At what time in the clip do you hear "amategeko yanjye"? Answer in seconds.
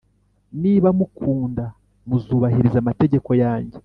2.83-3.77